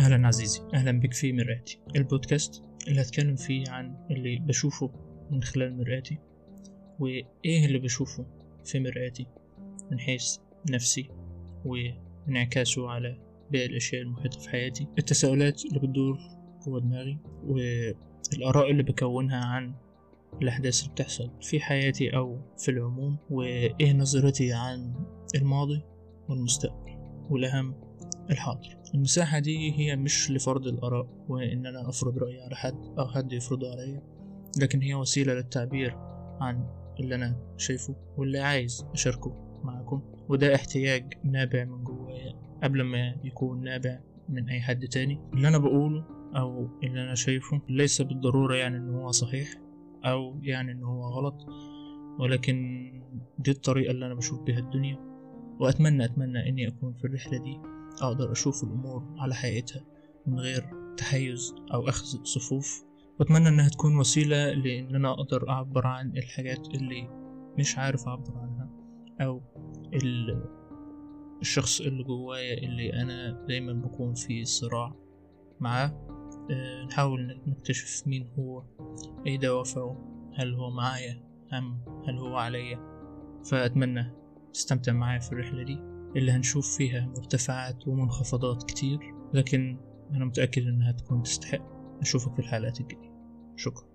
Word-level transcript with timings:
أهلا 0.00 0.26
عزيزي 0.26 0.60
أهلا 0.74 1.00
بك 1.00 1.12
في 1.14 1.32
مرآتي. 1.32 1.80
البودكاست 1.96 2.62
اللي 2.88 3.00
هتكلم 3.00 3.36
فيه 3.36 3.64
عن 3.68 4.06
اللي 4.10 4.38
بشوفه 4.38 4.90
من 5.30 5.42
خلال 5.42 5.78
مرآتي 5.78 6.18
وإيه 6.98 7.66
اللي 7.66 7.78
بشوفه 7.78 8.26
في 8.64 8.80
مرآتي 8.80 9.26
من 9.90 9.98
حيث 9.98 10.36
نفسي 10.70 11.10
وانعكاسه 11.64 12.90
على 12.90 13.18
باقي 13.52 13.66
الأشياء 13.66 14.02
المحيطة 14.02 14.38
في 14.40 14.50
حياتي. 14.50 14.86
التساؤلات 14.98 15.64
اللي 15.64 15.78
بتدور 15.78 16.18
جوه 16.66 16.80
دماغي 16.80 17.18
والآراء 17.44 18.70
اللي 18.70 18.82
بكونها 18.82 19.44
عن 19.44 19.74
الأحداث 20.42 20.80
اللي 20.82 20.92
بتحصل 20.92 21.30
في 21.42 21.60
حياتي 21.60 22.16
أو 22.16 22.38
في 22.58 22.70
العموم 22.70 23.16
وإيه 23.30 23.92
نظرتي 23.92 24.52
عن 24.52 24.94
الماضي 25.34 25.82
والمستقبل 26.28 26.96
والأهم 27.30 27.89
الحاضر. 28.30 28.76
المساحة 28.94 29.38
دي 29.38 29.72
هي 29.78 29.96
مش 29.96 30.30
لفرض 30.30 30.66
الآراء 30.66 31.06
وإن 31.28 31.66
أنا 31.66 31.88
أفرض 31.88 32.18
رأيي 32.18 32.40
على 32.42 32.56
حد 32.56 32.84
أو 32.98 33.08
حد 33.08 33.32
يفرضه 33.32 33.70
عليا 33.70 34.02
لكن 34.58 34.82
هي 34.82 34.94
وسيلة 34.94 35.34
للتعبير 35.34 35.96
عن 36.40 36.66
اللي 37.00 37.14
أنا 37.14 37.54
شايفه 37.56 37.94
واللي 38.16 38.38
عايز 38.38 38.86
أشاركه 38.92 39.60
معاكم 39.64 40.02
وده 40.28 40.54
احتياج 40.54 41.12
نابع 41.24 41.64
من 41.64 41.84
جوايا 41.84 42.34
قبل 42.62 42.82
ما 42.82 43.14
يكون 43.24 43.64
نابع 43.64 44.00
من 44.28 44.48
أي 44.48 44.60
حد 44.60 44.88
تاني. 44.88 45.20
اللي 45.34 45.48
أنا 45.48 45.58
بقوله 45.58 46.04
أو 46.36 46.68
اللي 46.82 47.02
أنا 47.02 47.14
شايفه 47.14 47.60
ليس 47.68 48.02
بالضرورة 48.02 48.54
يعني 48.54 48.76
إن 48.76 48.94
هو 48.94 49.10
صحيح 49.10 49.48
أو 50.04 50.40
يعني 50.42 50.72
إن 50.72 50.82
هو 50.82 51.02
غلط 51.02 51.46
ولكن 52.18 52.90
دي 53.38 53.50
الطريقة 53.50 53.90
اللي 53.90 54.06
أنا 54.06 54.14
بشوف 54.14 54.42
بيها 54.42 54.58
الدنيا. 54.58 55.09
وأتمنى 55.60 56.04
أتمنى 56.04 56.48
إني 56.48 56.68
أكون 56.68 56.94
في 56.94 57.04
الرحلة 57.04 57.38
دي 57.38 57.60
أقدر 58.02 58.32
أشوف 58.32 58.64
الأمور 58.64 59.14
على 59.18 59.34
حقيقتها 59.34 59.84
من 60.26 60.40
غير 60.40 60.70
تحيز 60.96 61.54
أو 61.74 61.88
أخذ 61.88 62.24
صفوف. 62.24 62.84
وأتمنى 63.20 63.48
إنها 63.48 63.68
تكون 63.68 63.96
وسيلة 63.96 64.52
لإن 64.52 64.94
أنا 64.94 65.12
أقدر 65.12 65.48
أعبر 65.48 65.86
عن 65.86 66.16
الحاجات 66.16 66.68
اللي 66.74 67.08
مش 67.58 67.78
عارف 67.78 68.08
أعبر 68.08 68.32
عنها 68.36 68.70
أو 69.20 69.42
الشخص 71.40 71.80
اللي 71.80 72.04
جوايا 72.04 72.58
اللي 72.58 73.02
أنا 73.02 73.46
دايما 73.48 73.72
بكون 73.72 74.14
في 74.14 74.44
صراع 74.44 74.94
معاه. 75.60 76.06
أه 76.50 76.84
نحاول 76.84 77.40
نكتشف 77.46 78.06
مين 78.06 78.28
هو 78.38 78.62
إيه 79.26 79.38
دوافعه 79.38 79.96
هل 80.34 80.54
هو 80.54 80.70
معايا 80.70 81.22
أم 81.52 81.78
هل 82.08 82.18
هو 82.18 82.36
عليا. 82.36 82.78
فأتمنى 83.44 84.19
تستمتع 84.52 84.92
معايا 84.92 85.20
في 85.20 85.32
الرحلة 85.32 85.62
دي 85.62 85.78
اللي 86.16 86.32
هنشوف 86.32 86.76
فيها 86.76 87.06
مرتفعات 87.06 87.88
ومنخفضات 87.88 88.62
كتير 88.62 88.98
لكن 89.34 89.78
أنا 90.10 90.24
متأكد 90.24 90.62
إنها 90.62 90.92
تكون 90.92 91.22
تستحق. 91.22 91.80
أشوفك 92.00 92.34
في 92.34 92.38
الحلقات 92.38 92.80
الجاية. 92.80 93.10
شكرا. 93.56 93.90